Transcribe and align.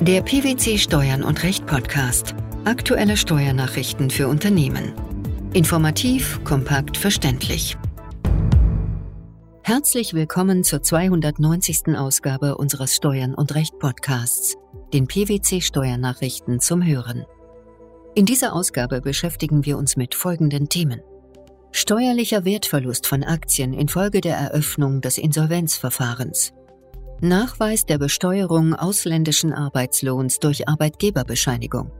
Der 0.00 0.22
PwC 0.22 0.78
Steuern 0.78 1.24
und 1.24 1.42
Recht 1.42 1.66
Podcast. 1.66 2.36
Aktuelle 2.64 3.16
Steuernachrichten 3.16 4.10
für 4.10 4.28
Unternehmen. 4.28 4.92
Informativ, 5.54 6.38
kompakt, 6.44 6.96
verständlich. 6.96 7.76
Herzlich 9.64 10.14
willkommen 10.14 10.62
zur 10.62 10.84
290. 10.84 11.96
Ausgabe 11.96 12.56
unseres 12.56 12.94
Steuern 12.94 13.34
und 13.34 13.56
Recht 13.56 13.76
Podcasts, 13.80 14.54
den 14.94 15.08
PwC 15.08 15.60
Steuernachrichten 15.60 16.60
zum 16.60 16.86
Hören. 16.86 17.26
In 18.14 18.24
dieser 18.24 18.52
Ausgabe 18.52 19.00
beschäftigen 19.00 19.66
wir 19.66 19.76
uns 19.76 19.96
mit 19.96 20.14
folgenden 20.14 20.68
Themen. 20.68 21.00
Steuerlicher 21.72 22.44
Wertverlust 22.44 23.08
von 23.08 23.24
Aktien 23.24 23.72
infolge 23.72 24.20
der 24.20 24.36
Eröffnung 24.36 25.00
des 25.00 25.18
Insolvenzverfahrens. 25.18 26.52
Nachweis 27.20 27.84
der 27.84 27.98
Besteuerung 27.98 28.74
ausländischen 28.74 29.52
Arbeitslohns 29.52 30.38
durch 30.38 30.68
Arbeitgeberbescheinigung. 30.68 31.90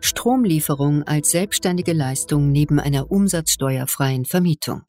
Stromlieferung 0.00 1.02
als 1.04 1.30
selbstständige 1.30 1.94
Leistung 1.94 2.52
neben 2.52 2.78
einer 2.78 3.10
umsatzsteuerfreien 3.10 4.26
Vermietung. 4.26 4.82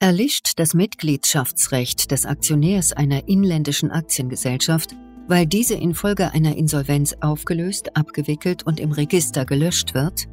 Erlischt 0.00 0.54
das 0.56 0.74
Mitgliedschaftsrecht 0.74 2.10
des 2.10 2.26
Aktionärs 2.26 2.92
einer 2.92 3.28
inländischen 3.28 3.92
Aktiengesellschaft, 3.92 4.96
weil 5.28 5.46
diese 5.46 5.74
infolge 5.74 6.32
einer 6.32 6.56
Insolvenz 6.56 7.14
aufgelöst, 7.20 7.96
abgewickelt 7.96 8.64
und 8.64 8.80
im 8.80 8.90
Register 8.90 9.44
gelöscht 9.44 9.94
wird, 9.94 10.24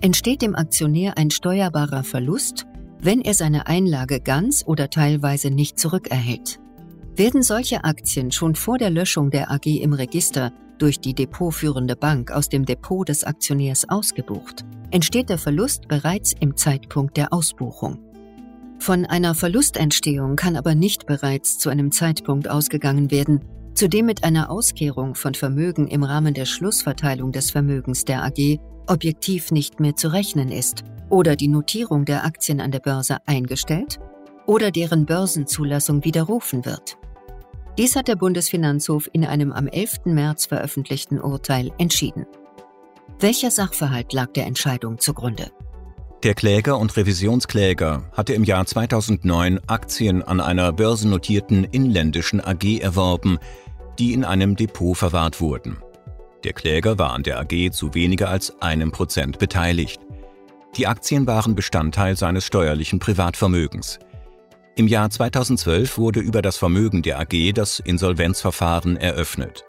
entsteht 0.00 0.40
dem 0.40 0.54
Aktionär 0.54 1.18
ein 1.18 1.30
steuerbarer 1.30 2.04
Verlust 2.04 2.66
wenn 3.02 3.20
er 3.20 3.34
seine 3.34 3.66
Einlage 3.66 4.20
ganz 4.20 4.62
oder 4.64 4.88
teilweise 4.88 5.50
nicht 5.50 5.78
zurückerhält. 5.78 6.60
Werden 7.16 7.42
solche 7.42 7.84
Aktien 7.84 8.30
schon 8.30 8.54
vor 8.54 8.78
der 8.78 8.90
Löschung 8.90 9.30
der 9.30 9.50
AG 9.50 9.66
im 9.66 9.92
Register 9.92 10.52
durch 10.78 11.00
die 11.00 11.12
depotführende 11.12 11.96
Bank 11.96 12.30
aus 12.30 12.48
dem 12.48 12.64
Depot 12.64 13.06
des 13.06 13.24
Aktionärs 13.24 13.88
ausgebucht, 13.88 14.64
entsteht 14.90 15.28
der 15.28 15.38
Verlust 15.38 15.88
bereits 15.88 16.32
im 16.38 16.56
Zeitpunkt 16.56 17.16
der 17.16 17.32
Ausbuchung. 17.32 17.98
Von 18.78 19.04
einer 19.04 19.34
Verlustentstehung 19.34 20.36
kann 20.36 20.56
aber 20.56 20.74
nicht 20.74 21.06
bereits 21.06 21.58
zu 21.58 21.70
einem 21.70 21.92
Zeitpunkt 21.92 22.48
ausgegangen 22.48 23.10
werden, 23.10 23.40
zu 23.74 23.88
dem 23.88 24.06
mit 24.06 24.24
einer 24.24 24.50
Auskehrung 24.50 25.14
von 25.14 25.34
Vermögen 25.34 25.88
im 25.88 26.02
Rahmen 26.02 26.34
der 26.34 26.46
Schlussverteilung 26.46 27.32
des 27.32 27.50
Vermögens 27.50 28.04
der 28.04 28.24
AG 28.24 28.58
objektiv 28.86 29.50
nicht 29.50 29.80
mehr 29.80 29.94
zu 29.94 30.12
rechnen 30.12 30.50
ist 30.50 30.84
oder 31.12 31.36
die 31.36 31.48
Notierung 31.48 32.06
der 32.06 32.24
Aktien 32.24 32.58
an 32.58 32.72
der 32.72 32.80
Börse 32.80 33.18
eingestellt 33.26 34.00
oder 34.46 34.70
deren 34.70 35.04
Börsenzulassung 35.04 36.04
widerrufen 36.04 36.64
wird. 36.64 36.96
Dies 37.76 37.96
hat 37.96 38.08
der 38.08 38.16
Bundesfinanzhof 38.16 39.10
in 39.12 39.26
einem 39.26 39.52
am 39.52 39.66
11. 39.66 40.06
März 40.06 40.46
veröffentlichten 40.46 41.20
Urteil 41.20 41.70
entschieden. 41.78 42.26
Welcher 43.20 43.50
Sachverhalt 43.50 44.14
lag 44.14 44.32
der 44.32 44.46
Entscheidung 44.46 44.98
zugrunde? 44.98 45.52
Der 46.22 46.34
Kläger 46.34 46.78
und 46.78 46.96
Revisionskläger 46.96 48.04
hatte 48.12 48.32
im 48.32 48.44
Jahr 48.44 48.64
2009 48.64 49.60
Aktien 49.66 50.22
an 50.22 50.40
einer 50.40 50.72
börsennotierten 50.72 51.64
inländischen 51.64 52.40
AG 52.40 52.80
erworben, 52.80 53.38
die 53.98 54.14
in 54.14 54.24
einem 54.24 54.56
Depot 54.56 54.96
verwahrt 54.96 55.42
wurden. 55.42 55.76
Der 56.44 56.54
Kläger 56.54 56.98
war 56.98 57.12
an 57.12 57.22
der 57.22 57.38
AG 57.38 57.70
zu 57.72 57.94
weniger 57.94 58.30
als 58.30 58.62
einem 58.62 58.92
Prozent 58.92 59.38
beteiligt. 59.38 60.00
Die 60.76 60.86
Aktien 60.86 61.26
waren 61.26 61.54
Bestandteil 61.54 62.16
seines 62.16 62.46
steuerlichen 62.46 62.98
Privatvermögens. 62.98 63.98
Im 64.74 64.88
Jahr 64.88 65.10
2012 65.10 65.98
wurde 65.98 66.20
über 66.20 66.40
das 66.40 66.56
Vermögen 66.56 67.02
der 67.02 67.20
AG 67.20 67.52
das 67.52 67.78
Insolvenzverfahren 67.78 68.96
eröffnet. 68.96 69.66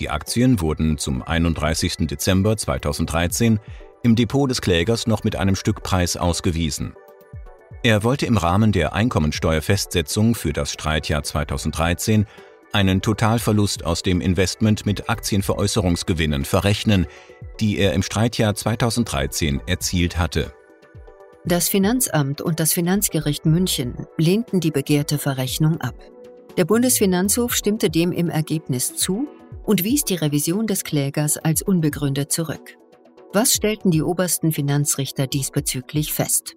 Die 0.00 0.10
Aktien 0.10 0.60
wurden 0.60 0.98
zum 0.98 1.22
31. 1.22 2.08
Dezember 2.08 2.56
2013 2.56 3.60
im 4.02 4.16
Depot 4.16 4.50
des 4.50 4.60
Klägers 4.60 5.06
noch 5.06 5.22
mit 5.22 5.36
einem 5.36 5.54
Stückpreis 5.54 6.16
ausgewiesen. 6.16 6.94
Er 7.84 8.02
wollte 8.02 8.26
im 8.26 8.38
Rahmen 8.38 8.72
der 8.72 8.94
Einkommensteuerfestsetzung 8.94 10.34
für 10.34 10.52
das 10.52 10.72
Streitjahr 10.72 11.22
2013 11.22 12.26
einen 12.72 13.00
Totalverlust 13.02 13.84
aus 13.84 14.02
dem 14.02 14.20
Investment 14.20 14.86
mit 14.86 15.08
Aktienveräußerungsgewinnen 15.08 16.44
verrechnen, 16.44 17.06
die 17.60 17.78
er 17.78 17.92
im 17.92 18.02
Streitjahr 18.02 18.54
2013 18.54 19.60
erzielt 19.66 20.18
hatte. 20.18 20.52
Das 21.44 21.68
Finanzamt 21.68 22.40
und 22.40 22.60
das 22.60 22.72
Finanzgericht 22.72 23.46
München 23.46 24.06
lehnten 24.18 24.60
die 24.60 24.70
begehrte 24.70 25.18
Verrechnung 25.18 25.80
ab. 25.80 25.94
Der 26.56 26.64
Bundesfinanzhof 26.64 27.54
stimmte 27.54 27.88
dem 27.88 28.12
im 28.12 28.28
Ergebnis 28.28 28.96
zu 28.96 29.28
und 29.64 29.84
wies 29.84 30.04
die 30.04 30.16
Revision 30.16 30.66
des 30.66 30.84
Klägers 30.84 31.36
als 31.38 31.62
unbegründet 31.62 32.32
zurück. 32.32 32.76
Was 33.32 33.54
stellten 33.54 33.90
die 33.90 34.02
obersten 34.02 34.52
Finanzrichter 34.52 35.26
diesbezüglich 35.26 36.12
fest? 36.12 36.56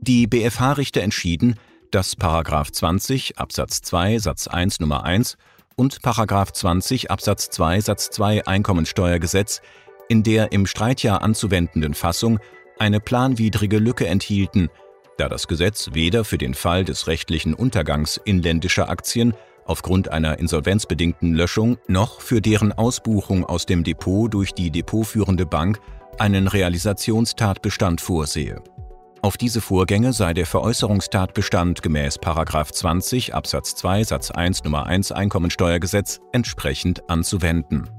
Die 0.00 0.26
BFH-Richter 0.26 1.02
entschieden, 1.02 1.56
dass§ 1.90 2.16
20 2.72 3.38
Absatz 3.38 3.82
2 3.82 4.18
Satz 4.18 4.48
1 4.48 4.80
Nummer 4.80 5.04
1 5.04 5.36
und§ 5.76 6.00
20 6.52 7.10
Absatz 7.10 7.50
2 7.50 7.80
Satz 7.80 8.10
2 8.10 8.46
Einkommensteuergesetz 8.46 9.60
in 10.08 10.22
der 10.22 10.52
im 10.52 10.66
Streitjahr 10.66 11.22
anzuwendenden 11.22 11.94
Fassung 11.94 12.38
eine 12.78 13.00
planwidrige 13.00 13.78
Lücke 13.78 14.06
enthielten, 14.06 14.68
da 15.16 15.28
das 15.28 15.48
Gesetz 15.48 15.90
weder 15.92 16.24
für 16.24 16.38
den 16.38 16.54
Fall 16.54 16.84
des 16.84 17.06
rechtlichen 17.06 17.54
Untergangs 17.54 18.20
inländischer 18.24 18.88
Aktien 18.88 19.34
aufgrund 19.64 20.08
einer 20.10 20.38
insolvenzbedingten 20.38 21.34
Löschung 21.34 21.78
noch 21.88 22.20
für 22.20 22.40
deren 22.40 22.72
Ausbuchung 22.72 23.44
aus 23.44 23.66
dem 23.66 23.82
Depot 23.82 24.32
durch 24.32 24.52
die 24.52 24.70
depotführende 24.70 25.46
Bank 25.46 25.80
einen 26.18 26.48
Realisationstatbestand 26.48 28.00
vorsehe. 28.00 28.62
Auf 29.26 29.36
diese 29.36 29.60
Vorgänge 29.60 30.12
sei 30.12 30.34
der 30.34 30.46
Veräußerungstatbestand 30.46 31.82
gemäß 31.82 32.16
20 32.22 33.34
Absatz 33.34 33.74
2 33.74 34.04
Satz 34.04 34.30
1 34.30 34.62
Nummer 34.62 34.86
1 34.86 35.10
Einkommensteuergesetz 35.10 36.20
entsprechend 36.30 37.10
anzuwenden. 37.10 37.90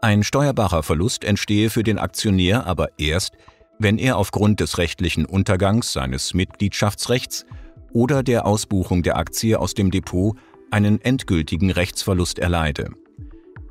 Ein 0.00 0.22
steuerbarer 0.22 0.84
Verlust 0.84 1.24
entstehe 1.24 1.70
für 1.70 1.82
den 1.82 1.98
Aktionär 1.98 2.68
aber 2.68 2.90
erst, 2.98 3.32
wenn 3.80 3.98
er 3.98 4.16
aufgrund 4.16 4.60
des 4.60 4.78
rechtlichen 4.78 5.24
Untergangs 5.24 5.92
seines 5.92 6.34
Mitgliedschaftsrechts 6.34 7.44
oder 7.92 8.22
der 8.22 8.46
Ausbuchung 8.46 9.02
der 9.02 9.16
Aktie 9.16 9.58
aus 9.58 9.74
dem 9.74 9.90
Depot 9.90 10.36
einen 10.70 11.00
endgültigen 11.00 11.72
Rechtsverlust 11.72 12.38
erleide. 12.38 12.90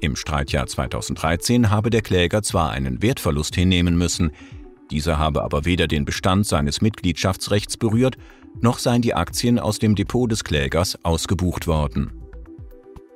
Im 0.01 0.17
Streitjahr 0.17 0.67
2013 0.67 1.69
habe 1.69 1.91
der 1.91 2.01
Kläger 2.01 2.43
zwar 2.43 2.71
einen 2.71 3.01
Wertverlust 3.01 3.55
hinnehmen 3.55 3.97
müssen, 3.97 4.31
dieser 4.91 5.17
habe 5.17 5.43
aber 5.43 5.65
weder 5.65 5.87
den 5.87 6.05
Bestand 6.05 6.45
seines 6.45 6.81
Mitgliedschaftsrechts 6.81 7.77
berührt, 7.77 8.17
noch 8.59 8.79
seien 8.79 9.01
die 9.01 9.13
Aktien 9.13 9.59
aus 9.59 9.79
dem 9.79 9.95
Depot 9.95 10.29
des 10.31 10.43
Klägers 10.43 10.97
ausgebucht 11.03 11.67
worden. 11.67 12.11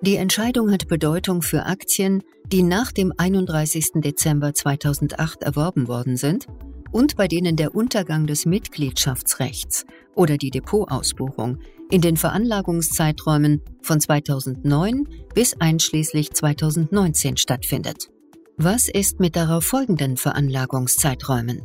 Die 0.02 0.16
Entscheidung 0.16 0.72
hat 0.72 0.88
Bedeutung 0.88 1.41
für 1.41 1.66
Aktien, 1.66 2.24
die 2.52 2.64
nach 2.64 2.91
dem 2.91 3.14
31. 3.16 3.94
Dezember 3.96 4.53
2008 4.53 5.44
erworben 5.44 5.88
worden 5.88 6.18
sind 6.18 6.47
und 6.91 7.16
bei 7.16 7.28
denen 7.28 7.56
der 7.56 7.75
Untergang 7.75 8.28
des 8.28 8.46
Mitgliedschaftsrechts 8.46 9.85
oder 10.14 10.38
die 10.38 10.52
Depotausbuchung 10.52 11.59
in 11.90 12.02
den 12.02 12.18
Veranlagungszeiträumen 12.18 13.62
von 13.81 14.00
2009 14.00 15.08
bis 15.34 15.59
einschließlich 15.59 16.31
2019 16.31 17.38
stattfindet. 17.38 18.09
Was 18.58 18.88
ist 18.88 19.20
mit 19.20 19.36
darauf 19.36 19.66
folgenden 19.66 20.16
Veranlagungszeiträumen? 20.16 21.62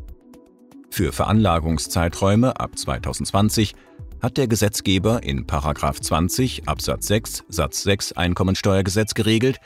Für 0.90 1.12
Veranlagungszeiträume 1.12 2.58
ab 2.58 2.76
2020 2.76 3.74
hat 4.20 4.36
der 4.36 4.48
Gesetzgeber 4.48 5.22
in 5.22 5.46
20 5.46 6.66
Absatz 6.66 7.06
6 7.06 7.44
Satz 7.48 7.84
6 7.84 8.14
Einkommensteuergesetz 8.14 9.14
geregelt, 9.14 9.58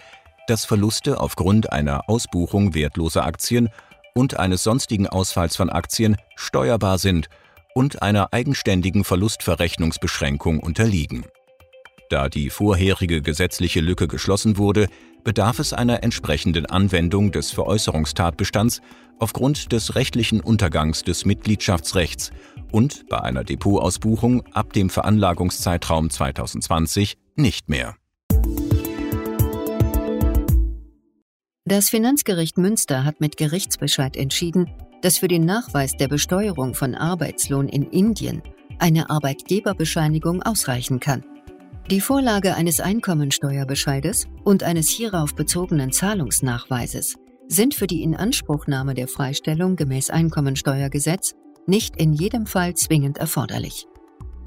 dass 0.49 0.67
Verluste 0.67 1.19
aufgrund 1.19 1.73
einer 1.73 2.11
Ausbuchung 2.11 2.75
wertloser 2.75 3.25
Aktien 3.25 3.71
und 4.15 4.39
eines 4.39 4.63
sonstigen 4.63 5.07
Ausfalls 5.07 5.57
von 5.57 5.71
Aktien 5.71 6.19
steuerbar 6.37 6.99
sind 6.99 7.31
und 7.75 8.03
einer 8.03 8.35
eigenständigen 8.35 9.03
Verlustverrechnungsbeschränkung 9.03 10.61
unterliegen. 10.61 11.25
Da 12.11 12.29
die 12.29 12.51
vorherige 12.51 13.23
gesetzliche 13.23 13.81
Lücke 13.81 14.09
geschlossen 14.09 14.59
wurde, 14.59 14.89
bedarf 15.25 15.59
es 15.59 15.73
einer 15.73 16.05
entsprechenden 16.05 16.67
Anwendung 16.67 17.33
des 17.33 17.51
Veräußerungstatbestands 17.51 18.81
aufgrund 19.19 19.73
des 19.73 19.95
rechtlichen 19.95 20.41
Untergangs 20.41 21.03
des 21.03 21.25
Mitgliedschaftsrechts 21.25 22.31
und 22.71 23.09
bei 23.09 23.21
einer 23.21 23.45
Depotausbuchung 23.45 24.45
ab 24.53 24.73
dem 24.73 24.91
Veranlagungszeitraum 24.91 26.11
2020 26.11 27.17
nicht 27.37 27.69
mehr. 27.69 27.97
Das 31.67 31.89
Finanzgericht 31.89 32.59
Münster 32.59 33.05
hat 33.05 33.21
mit 33.21 33.39
Gerichtsbescheid 33.39 34.17
entschieden, 34.17 34.71
dass 35.01 35.17
für 35.17 35.29
den 35.29 35.47
Nachweis 35.47 35.97
der 35.97 36.09
Besteuerung 36.09 36.75
von 36.75 36.95
Arbeitslohn 36.95 37.69
in 37.69 37.85
Indien 37.85 38.43
eine 38.79 39.09
Arbeitgeberbescheinigung 39.09 40.43
ausreichen 40.43 41.01
kann. 41.01 41.25
Die 41.91 42.01
Vorlage 42.01 42.55
eines 42.55 42.81
Einkommensteuerbescheides 42.81 44.27
und 44.43 44.63
eines 44.63 44.89
hierauf 44.89 45.35
bezogenen 45.35 45.93
Zahlungsnachweises 45.93 47.17
sind 47.47 47.75
für 47.75 47.87
die 47.87 48.03
Inanspruchnahme 48.03 48.95
der 48.95 49.07
Freistellung 49.07 49.77
gemäß 49.77 50.09
Einkommensteuergesetz 50.09 51.35
nicht 51.67 51.97
in 51.97 52.15
jedem 52.15 52.47
Fall 52.47 52.73
zwingend 52.73 53.19
erforderlich. 53.19 53.87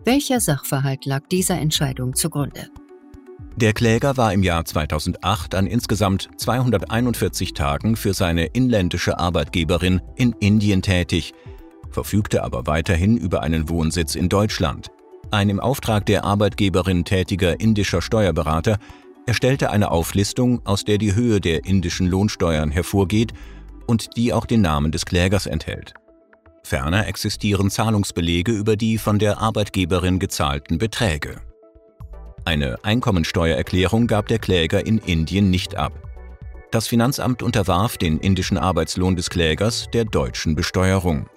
Welcher 0.04 0.40
Sachverhalt 0.40 1.06
lag 1.06 1.28
dieser 1.28 1.60
Entscheidung 1.60 2.16
zugrunde? 2.16 2.70
Der 3.56 3.74
Kläger 3.74 4.18
war 4.18 4.34
im 4.34 4.42
Jahr 4.42 4.66
2008 4.66 5.54
an 5.54 5.68
insgesamt 5.68 6.30
241 6.38 7.54
Tagen 7.54 7.98
für 7.98 8.16
seine 8.16 8.46
inländische 8.48 9.20
Arbeitgeberin 9.20 10.02
in 10.16 10.34
Indien 10.40 10.82
tätig, 10.82 11.34
verfügte 11.92 12.44
aber 12.44 12.66
weiterhin 12.66 13.16
über 13.16 13.44
einen 13.44 13.70
Wohnsitz 13.70 14.16
in 14.16 14.28
Deutschland. 14.28 14.90
Ein 15.30 15.50
im 15.50 15.60
Auftrag 15.60 16.06
der 16.06 16.24
Arbeitgeberin 16.24 17.04
tätiger 17.04 17.60
indischer 17.60 18.02
Steuerberater 18.02 18.78
erstellte 19.26 19.72
eine 19.72 19.92
Auflistung, 19.92 20.62
aus 20.66 20.86
der 20.86 20.98
die 20.98 21.16
Höhe 21.16 21.42
der 21.42 21.66
indischen 21.66 22.08
Lohnsteuern 22.08 22.72
hervorgeht 22.72 23.34
und 23.88 24.16
die 24.16 24.32
auch 24.32 24.46
den 24.46 24.62
Namen 24.62 24.92
des 24.92 25.06
Klägers 25.06 25.46
enthält. 25.46 25.94
Ferner 26.64 27.08
existieren 27.08 27.70
Zahlungsbelege 27.70 28.52
über 28.52 28.76
die 28.76 28.98
von 28.98 29.20
der 29.20 29.40
Arbeitgeberin 29.40 30.20
gezahlten 30.20 30.78
Beträge. 30.78 31.42
Eine 32.46 32.78
Einkommensteuererklärung 32.84 34.08
gab 34.08 34.28
der 34.28 34.40
Kläger 34.40 34.86
in 34.86 34.98
Indien 34.98 35.50
nicht 35.50 35.76
ab. 35.76 35.92
Das 36.72 36.88
Finanzamt 36.88 37.44
unterwarf 37.44 37.98
den 37.98 38.20
indischen 38.20 38.58
Arbeitslohn 38.58 39.18
des 39.18 39.30
Klägers 39.30 39.88
der 39.94 40.06
deutschen 40.06 40.56
Besteuerung. 40.56 41.28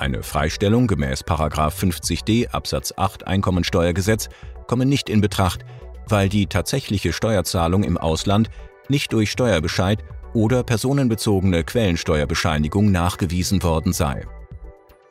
Eine 0.00 0.22
Freistellung 0.22 0.86
gemäß 0.86 1.24
50d 1.24 2.48
Absatz 2.48 2.94
8 2.96 3.26
Einkommensteuergesetz 3.26 4.30
komme 4.66 4.86
nicht 4.86 5.10
in 5.10 5.20
Betracht, 5.20 5.66
weil 6.08 6.30
die 6.30 6.46
tatsächliche 6.46 7.12
Steuerzahlung 7.12 7.84
im 7.84 7.98
Ausland 7.98 8.48
nicht 8.88 9.12
durch 9.12 9.30
Steuerbescheid 9.30 10.02
oder 10.32 10.62
personenbezogene 10.62 11.64
Quellensteuerbescheinigung 11.64 12.90
nachgewiesen 12.90 13.62
worden 13.62 13.92
sei. 13.92 14.26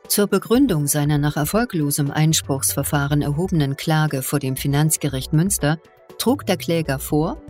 Zur 0.08 0.26
Begründung 0.26 0.88
seiner 0.88 1.18
nach 1.18 1.36
erfolglosem 1.36 2.10
Einspruchsverfahren 2.10 3.22
erhobenen 3.22 3.76
Klage 3.76 4.22
vor 4.22 4.40
dem 4.40 4.56
Finanzgericht 4.56 5.32
Münster 5.32 5.78
trug 6.18 6.46
der 6.46 6.56
Kläger 6.56 6.98
vor, 6.98 7.40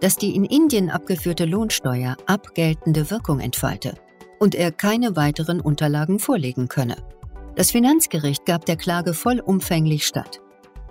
dass 0.00 0.16
die 0.16 0.34
in 0.34 0.46
Indien 0.46 0.88
abgeführte 0.88 1.44
Lohnsteuer 1.44 2.16
abgeltende 2.24 3.10
Wirkung 3.10 3.40
entfalte 3.40 3.98
und 4.38 4.54
er 4.54 4.72
keine 4.72 5.16
weiteren 5.16 5.60
Unterlagen 5.60 6.18
vorlegen 6.18 6.68
könne. 6.68 6.96
Das 7.54 7.70
Finanzgericht 7.70 8.44
gab 8.44 8.66
der 8.66 8.76
Klage 8.76 9.14
vollumfänglich 9.14 10.06
statt. 10.06 10.40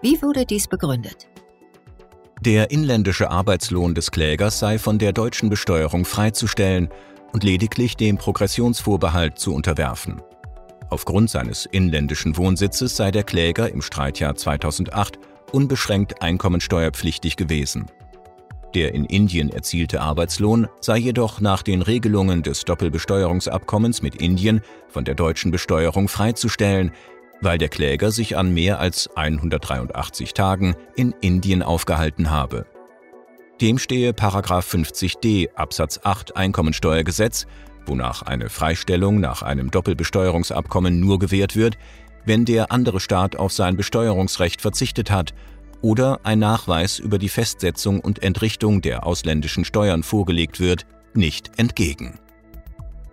Wie 0.01 0.21
wurde 0.21 0.45
dies 0.45 0.67
begründet? 0.67 1.27
Der 2.41 2.69
inländische 2.71 3.31
Arbeitslohn 3.31 3.95
des 3.95 4.11
Klägers 4.11 4.59
sei 4.59 4.77
von 4.77 4.99
der 4.99 5.13
deutschen 5.13 5.49
Besteuerung 5.49 6.05
freizustellen 6.05 6.89
und 7.33 7.43
lediglich 7.43 7.95
dem 7.97 8.17
Progressionsvorbehalt 8.17 9.39
zu 9.39 9.53
unterwerfen. 9.53 10.21
Aufgrund 10.89 11.29
seines 11.29 11.65
inländischen 11.65 12.37
Wohnsitzes 12.37 12.95
sei 12.95 13.11
der 13.11 13.23
Kläger 13.23 13.69
im 13.69 13.81
Streitjahr 13.81 14.35
2008 14.35 15.19
unbeschränkt 15.51 16.21
einkommensteuerpflichtig 16.21 17.35
gewesen. 17.35 17.87
Der 18.75 18.93
in 18.93 19.05
Indien 19.05 19.49
erzielte 19.49 20.01
Arbeitslohn 20.01 20.67
sei 20.81 20.97
jedoch 20.97 21.39
nach 21.39 21.63
den 21.63 21.81
Regelungen 21.81 22.43
des 22.43 22.65
Doppelbesteuerungsabkommens 22.65 24.01
mit 24.01 24.15
Indien 24.15 24.59
von 24.89 25.05
der 25.05 25.15
deutschen 25.15 25.49
Besteuerung 25.49 26.09
freizustellen, 26.09 26.91
weil 27.39 27.57
der 27.57 27.69
Kläger 27.69 28.11
sich 28.11 28.35
an 28.35 28.53
mehr 28.53 28.79
als 28.79 29.09
183 29.15 30.33
Tagen 30.33 30.75
in 30.97 31.15
Indien 31.21 31.63
aufgehalten 31.63 32.29
habe. 32.29 32.65
Dem 33.61 33.77
stehe 33.77 34.11
50d 34.11 35.53
Absatz 35.55 36.01
8 36.03 36.35
Einkommensteuergesetz 36.35 37.47
wonach 37.87 38.23
eine 38.23 38.49
Freistellung 38.49 39.19
nach 39.19 39.41
einem 39.41 39.71
Doppelbesteuerungsabkommen 39.71 40.99
nur 40.99 41.19
gewährt 41.19 41.55
wird, 41.55 41.77
wenn 42.25 42.43
der 42.43 42.71
andere 42.71 42.99
Staat 42.99 43.35
auf 43.35 43.53
sein 43.53 43.77
Besteuerungsrecht 43.77 44.59
verzichtet 44.59 45.11
hat 45.11 45.33
oder 45.85 46.21
ein 46.23 46.39
Nachweis 46.39 46.97
über 46.97 47.19
die 47.19 47.29
Festsetzung 47.29 47.99
und 47.99 48.23
Entrichtung 48.23 48.81
der 48.81 49.05
ausländischen 49.05 49.65
Steuern 49.65 50.01
vorgelegt 50.01 50.59
wird, 50.59 50.87
nicht 51.13 51.51
entgegen. 51.59 52.17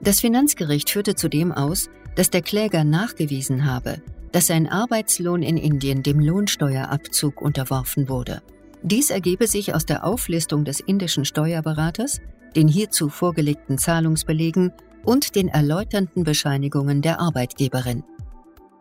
Das 0.00 0.20
Finanzgericht 0.20 0.88
führte 0.88 1.14
zudem 1.14 1.52
aus, 1.52 1.90
dass 2.16 2.30
der 2.30 2.40
Kläger 2.40 2.82
nachgewiesen 2.82 3.66
habe, 3.66 4.00
dass 4.32 4.46
sein 4.46 4.66
Arbeitslohn 4.66 5.42
in 5.42 5.58
Indien 5.58 6.02
dem 6.02 6.18
Lohnsteuerabzug 6.18 7.42
unterworfen 7.42 8.08
wurde. 8.08 8.40
Dies 8.82 9.10
ergebe 9.10 9.46
sich 9.46 9.74
aus 9.74 9.84
der 9.84 10.06
Auflistung 10.06 10.64
des 10.64 10.80
indischen 10.80 11.26
Steuerberaters, 11.26 12.22
den 12.56 12.68
hierzu 12.68 13.10
vorgelegten 13.10 13.76
Zahlungsbelegen 13.76 14.72
und 15.04 15.36
den 15.36 15.48
erläuternden 15.48 16.24
Bescheinigungen 16.24 17.02
der 17.02 17.20
Arbeitgeberin. 17.20 18.02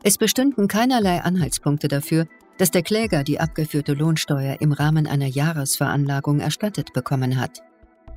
Es 0.02 0.18
bestünden 0.18 0.70
keinerlei 0.70 1.22
Anhaltspunkte 1.22 1.90
dafür, 1.90 2.26
dass 2.62 2.70
der 2.70 2.84
Kläger 2.84 3.24
die 3.24 3.40
abgeführte 3.40 3.94
Lohnsteuer 3.94 4.58
im 4.60 4.72
Rahmen 4.72 5.08
einer 5.08 5.26
Jahresveranlagung 5.26 6.40
erstattet 6.40 6.94
bekommen 6.94 7.42
hat. 7.42 7.64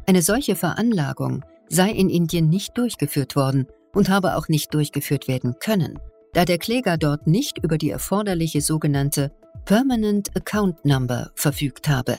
Eine 0.05 0.21
solche 0.21 0.55
Veranlagung 0.55 1.43
sei 1.71 1.89
in 1.89 2.11
Indien 2.11 2.51
nicht 2.51 2.77
durchgeführt 2.77 3.37
worden 3.37 3.67
und 3.95 4.11
habe 4.11 4.37
auch 4.37 4.49
nicht 4.49 4.75
durchgeführt 4.75 5.29
werden 5.29 5.55
können, 5.61 5.99
da 6.35 6.45
der 6.45 6.59
Kläger 6.59 6.99
dort 6.99 7.27
nicht 7.27 7.57
über 7.57 7.79
die 7.79 7.89
erforderliche 7.89 8.61
sogenannte 8.61 9.33
Permanent 9.65 10.37
Account 10.37 10.85
Number 10.85 11.31
verfügt 11.37 11.89
habe. 11.89 12.19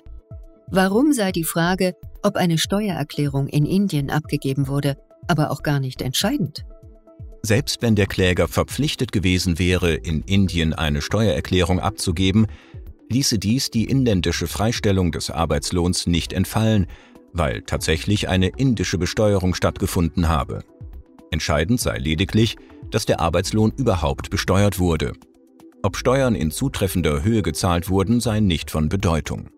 Warum 0.66 1.13
sei 1.13 1.31
die 1.31 1.44
Frage, 1.44 1.94
ob 2.24 2.38
eine 2.38 2.57
Steuererklärung 2.57 3.45
in 3.45 3.68
Indien 3.68 4.10
abgegeben 4.10 4.68
wurde, 4.68 4.98
aber 5.28 5.51
auch 5.51 5.62
gar 5.62 5.80
nicht 5.80 6.01
entscheidend. 6.01 6.66
Selbst 7.45 7.83
wenn 7.83 7.94
der 7.94 8.07
Kläger 8.07 8.47
verpflichtet 8.47 9.12
gewesen 9.12 9.59
wäre, 9.59 9.94
in 9.94 10.24
Indien 10.24 10.74
eine 10.74 11.03
Steuererklärung 11.03 11.80
abzugeben, 11.80 12.47
ließe 13.12 13.38
dies 13.38 13.69
die 13.69 13.86
inländische 13.86 14.47
Freistellung 14.47 15.12
des 15.12 15.30
Arbeitslohns 15.30 16.07
nicht 16.07 16.33
entfallen, 16.33 16.88
weil 17.33 17.62
tatsächlich 17.62 18.30
eine 18.30 18.47
indische 18.47 18.97
Besteuerung 18.97 19.53
stattgefunden 19.53 20.27
habe. 20.27 20.63
Entscheidend 21.30 21.80
sei 21.80 22.00
lediglich, 22.00 22.56
dass 22.89 23.06
der 23.06 23.19
Arbeitslohn 23.19 23.71
überhaupt 23.77 24.31
besteuert 24.31 24.80
wurde. 24.80 25.13
Ob 25.83 25.97
Steuern 25.97 26.33
in 26.33 26.50
zutreffender 26.50 27.21
Höhe 27.21 27.44
gezahlt 27.44 27.89
wurden, 27.89 28.21
sei 28.21 28.39
nicht 28.39 28.71
von 28.71 28.89
Bedeutung. 28.89 29.50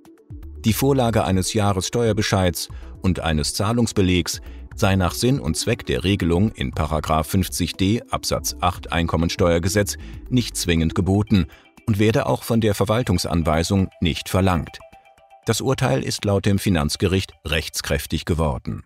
Die 0.66 0.74
Vorlage 0.74 1.24
eines 1.24 1.54
Jahressteuerbescheids 1.54 2.68
und 3.02 3.22
eines 3.22 3.54
Zahlungsbelegs 3.54 4.42
sei 4.80 4.96
nach 4.96 5.14
Sinn 5.14 5.40
und 5.40 5.58
Zweck 5.58 5.86
der 5.86 6.04
Regelung 6.04 6.52
in 6.52 6.72
50d 6.74 8.10
Absatz 8.10 8.56
8 8.62 8.92
Einkommensteuergesetz 8.92 9.98
nicht 10.30 10.56
zwingend 10.56 10.96
geboten 10.96 11.48
und 11.88 12.00
werde 12.00 12.26
auch 12.26 12.44
von 12.44 12.62
der 12.62 12.76
Verwaltungsanweisung 12.76 13.90
nicht 14.02 14.30
verlangt. 14.30 14.80
Das 15.46 15.62
Urteil 15.62 16.04
ist 16.04 16.26
laut 16.26 16.46
dem 16.46 16.60
Finanzgericht 16.60 17.32
rechtskräftig 17.46 18.26
geworden. 18.26 18.84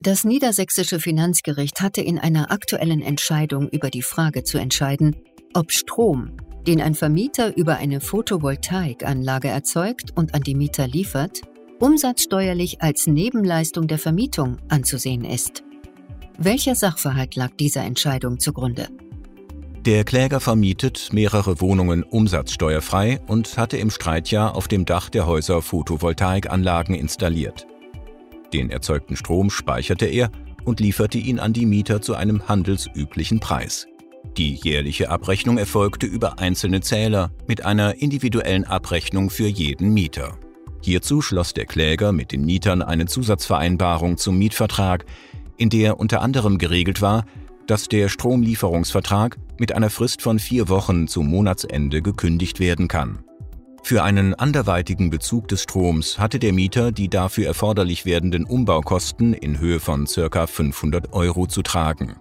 Das 0.00 0.24
niedersächsische 0.24 1.00
Finanzgericht 1.00 1.80
hatte 1.80 2.02
in 2.02 2.18
einer 2.18 2.50
aktuellen 2.50 3.00
Entscheidung 3.00 3.68
über 3.70 3.90
die 3.90 4.02
Frage 4.02 4.44
zu 4.44 4.58
entscheiden, 4.58 5.16
ob 5.54 5.72
Strom 5.72 6.36
den 6.66 6.80
ein 6.80 6.94
Vermieter 6.94 7.56
über 7.56 7.76
eine 7.76 8.00
Photovoltaikanlage 8.00 9.48
erzeugt 9.48 10.12
und 10.14 10.34
an 10.34 10.42
die 10.42 10.54
Mieter 10.54 10.86
liefert, 10.86 11.42
umsatzsteuerlich 11.80 12.82
als 12.82 13.06
Nebenleistung 13.06 13.86
der 13.86 13.98
Vermietung 13.98 14.58
anzusehen 14.68 15.24
ist. 15.24 15.62
Welcher 16.38 16.74
Sachverhalt 16.74 17.36
lag 17.36 17.50
dieser 17.58 17.82
Entscheidung 17.82 18.40
zugrunde? 18.40 18.88
Der 19.84 20.04
Kläger 20.04 20.40
vermietet 20.40 21.10
mehrere 21.12 21.60
Wohnungen 21.60 22.02
umsatzsteuerfrei 22.02 23.20
und 23.26 23.58
hatte 23.58 23.76
im 23.76 23.90
Streitjahr 23.90 24.56
auf 24.56 24.66
dem 24.66 24.86
Dach 24.86 25.10
der 25.10 25.26
Häuser 25.26 25.60
Photovoltaikanlagen 25.60 26.94
installiert. 26.94 27.66
Den 28.54 28.70
erzeugten 28.70 29.14
Strom 29.14 29.50
speicherte 29.50 30.06
er 30.06 30.30
und 30.64 30.80
lieferte 30.80 31.18
ihn 31.18 31.38
an 31.38 31.52
die 31.52 31.66
Mieter 31.66 32.00
zu 32.00 32.14
einem 32.14 32.48
handelsüblichen 32.48 33.40
Preis. 33.40 33.86
Die 34.38 34.54
jährliche 34.54 35.10
Abrechnung 35.10 35.58
erfolgte 35.58 36.06
über 36.06 36.38
einzelne 36.38 36.80
Zähler 36.80 37.30
mit 37.46 37.64
einer 37.64 38.00
individuellen 38.00 38.64
Abrechnung 38.64 39.28
für 39.28 39.46
jeden 39.46 39.92
Mieter. 39.92 40.38
Hierzu 40.84 41.22
schloss 41.22 41.54
der 41.54 41.64
Kläger 41.64 42.12
mit 42.12 42.30
den 42.30 42.44
Mietern 42.44 42.82
eine 42.82 43.06
Zusatzvereinbarung 43.06 44.18
zum 44.18 44.36
Mietvertrag, 44.36 45.06
in 45.56 45.70
der 45.70 45.98
unter 45.98 46.20
anderem 46.20 46.58
geregelt 46.58 47.00
war, 47.00 47.24
dass 47.66 47.88
der 47.88 48.10
Stromlieferungsvertrag 48.10 49.38
mit 49.58 49.72
einer 49.72 49.88
Frist 49.88 50.20
von 50.20 50.38
vier 50.38 50.68
Wochen 50.68 51.08
zum 51.08 51.28
Monatsende 51.28 52.02
gekündigt 52.02 52.60
werden 52.60 52.88
kann. 52.88 53.24
Für 53.82 54.02
einen 54.02 54.34
anderweitigen 54.34 55.08
Bezug 55.08 55.48
des 55.48 55.62
Stroms 55.62 56.18
hatte 56.18 56.38
der 56.38 56.52
Mieter 56.52 56.92
die 56.92 57.08
dafür 57.08 57.46
erforderlich 57.46 58.04
werdenden 58.04 58.44
Umbaukosten 58.44 59.32
in 59.32 59.58
Höhe 59.58 59.80
von 59.80 60.04
ca. 60.04 60.46
500 60.46 61.14
Euro 61.14 61.46
zu 61.46 61.62
tragen. 61.62 62.16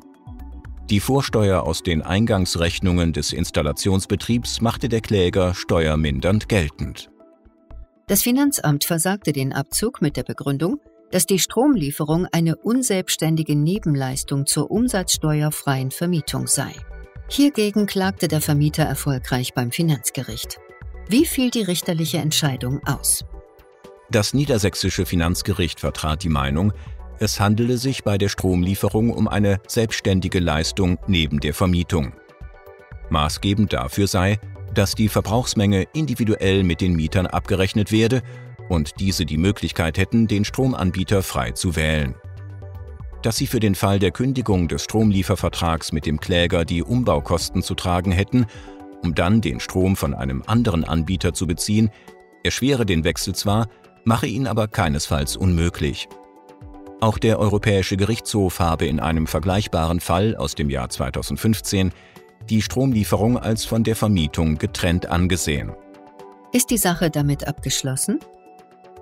Die 0.90 1.02
Vorsteuer 1.02 1.64
aus 1.64 1.84
den 1.84 2.02
Eingangsrechnungen 2.02 3.12
des 3.12 3.34
Installationsbetriebs 3.34 4.62
machte 4.62 4.88
der 4.88 5.02
Kläger 5.02 5.54
steuermindernd 5.54 6.48
geltend. 6.48 7.10
Das 8.08 8.22
Finanzamt 8.22 8.84
versagte 8.84 9.32
den 9.32 9.54
Abzug 9.54 10.02
mit 10.02 10.18
der 10.18 10.24
Begründung, 10.24 10.80
dass 11.12 11.26
die 11.26 11.40
Stromlieferung 11.40 12.28
eine 12.32 12.58
unselbstständige 12.58 13.56
Nebenleistung 13.56 14.46
zur 14.46 14.72
umsatzsteuerfreien 14.72 15.92
Vermietung 15.92 16.48
sei. 16.48 16.74
Hiergegen 17.30 17.86
klagte 17.86 18.28
der 18.28 18.42
Vermieter 18.42 18.84
erfolgreich 18.84 19.54
beim 19.54 19.72
Finanzgericht. 19.72 20.60
Wie 21.08 21.26
fiel 21.26 21.50
die 21.50 21.62
richterliche 21.62 22.18
Entscheidung 22.18 22.82
aus? 22.86 23.24
Das 24.12 24.34
niedersächsische 24.34 25.06
Finanzgericht 25.06 25.80
vertrat 25.80 26.24
die 26.24 26.30
Meinung, 26.30 26.74
es 27.20 27.40
handele 27.40 27.78
sich 27.78 28.04
bei 28.04 28.18
der 28.18 28.28
Stromlieferung 28.28 29.12
um 29.12 29.28
eine 29.28 29.62
selbstständige 29.68 30.40
Leistung 30.40 30.98
neben 31.08 31.40
der 31.40 31.54
Vermietung. 31.54 32.14
Maßgebend 33.10 33.72
dafür 33.72 34.08
sei, 34.08 34.40
dass 34.74 34.96
die 34.96 35.10
Verbrauchsmenge 35.10 35.88
individuell 35.94 36.64
mit 36.64 36.82
den 36.82 36.96
Mietern 36.96 37.28
abgerechnet 37.28 37.92
werde 37.92 38.22
und 38.70 39.00
diese 39.00 39.26
die 39.26 39.38
Möglichkeit 39.38 39.98
hätten, 39.98 40.28
den 40.28 40.46
Stromanbieter 40.46 41.24
frei 41.24 41.52
zu 41.52 41.76
wählen. 41.76 42.16
Dass 43.22 43.38
sie 43.38 43.48
für 43.48 43.60
den 43.60 43.76
Fall 43.76 44.00
der 44.00 44.12
Kündigung 44.12 44.68
des 44.68 44.84
Stromliefervertrags 44.84 45.92
mit 45.92 46.06
dem 46.06 46.20
Kläger 46.20 46.66
die 46.66 46.84
Umbaukosten 46.84 47.62
zu 47.64 47.76
tragen 47.76 48.12
hätten, 48.12 48.46
um 49.02 49.16
dann 49.16 49.42
den 49.42 49.60
Strom 49.60 49.96
von 49.96 50.14
einem 50.14 50.44
anderen 50.46 50.84
Anbieter 50.84 51.34
zu 51.34 51.48
beziehen, 51.48 51.90
erschwere 52.44 52.86
den 52.86 53.04
Wechsel 53.04 53.36
zwar, 53.36 53.68
mache 54.04 54.28
ihn 54.28 54.48
aber 54.48 54.68
keinesfalls 54.68 55.38
unmöglich. 55.38 56.08
Auch 57.00 57.18
der 57.18 57.40
Europäische 57.40 57.98
Gerichtshof 57.98 58.60
habe 58.60 58.86
in 58.86 59.02
einem 59.02 59.28
vergleichbaren 59.28 60.00
Fall 60.00 60.38
aus 60.38 60.56
dem 60.56 60.70
Jahr 60.70 60.90
2015 60.90 61.92
die 62.50 62.62
Stromlieferung 62.62 63.38
als 63.38 63.66
von 63.66 63.84
der 63.84 63.96
Vermietung 63.96 64.58
getrennt 64.58 65.08
angesehen. 65.08 65.72
Ist 66.52 66.70
die 66.70 66.78
Sache 66.78 67.10
damit 67.10 67.48
abgeschlossen? 67.48 68.20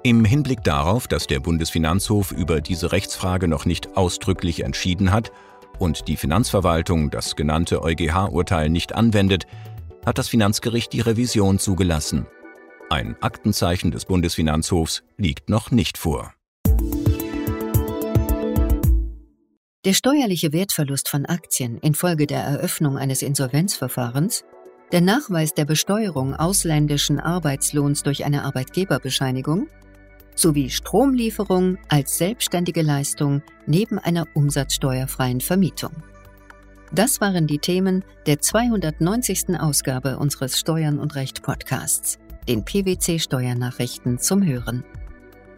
Im 0.03 0.25
Hinblick 0.25 0.63
darauf, 0.63 1.07
dass 1.07 1.27
der 1.27 1.39
Bundesfinanzhof 1.39 2.31
über 2.31 2.61
diese 2.61 2.91
Rechtsfrage 2.91 3.47
noch 3.47 3.65
nicht 3.65 3.95
ausdrücklich 3.97 4.63
entschieden 4.63 5.11
hat 5.11 5.31
und 5.77 6.07
die 6.07 6.17
Finanzverwaltung 6.17 7.11
das 7.11 7.35
genannte 7.35 7.83
EuGH-Urteil 7.83 8.69
nicht 8.69 8.95
anwendet, 8.95 9.45
hat 10.05 10.17
das 10.17 10.27
Finanzgericht 10.27 10.93
die 10.93 11.01
Revision 11.01 11.59
zugelassen. 11.59 12.25
Ein 12.89 13.15
Aktenzeichen 13.21 13.91
des 13.91 14.05
Bundesfinanzhofs 14.05 15.03
liegt 15.17 15.49
noch 15.49 15.71
nicht 15.71 15.97
vor. 15.97 16.33
Der 19.83 19.93
steuerliche 19.93 20.53
Wertverlust 20.53 21.09
von 21.09 21.25
Aktien 21.25 21.79
infolge 21.79 22.27
der 22.27 22.43
Eröffnung 22.43 22.99
eines 22.99 23.23
Insolvenzverfahrens, 23.23 24.43
der 24.91 25.01
Nachweis 25.01 25.55
der 25.55 25.65
Besteuerung 25.65 26.35
ausländischen 26.35 27.19
Arbeitslohns 27.19 28.03
durch 28.03 28.23
eine 28.23 28.43
Arbeitgeberbescheinigung 28.43 29.67
sowie 30.35 30.69
Stromlieferung 30.69 31.79
als 31.89 32.19
selbstständige 32.19 32.83
Leistung 32.83 33.41
neben 33.65 33.97
einer 33.97 34.27
umsatzsteuerfreien 34.35 35.41
Vermietung. 35.41 35.91
Das 36.91 37.19
waren 37.19 37.47
die 37.47 37.59
Themen 37.59 38.05
der 38.27 38.39
290. 38.39 39.59
Ausgabe 39.59 40.19
unseres 40.19 40.59
Steuern 40.59 40.99
und 40.99 41.15
Recht 41.15 41.41
Podcasts, 41.41 42.19
den 42.47 42.65
PwC 42.65 43.17
Steuernachrichten 43.17 44.19
zum 44.19 44.45
Hören. 44.45 44.83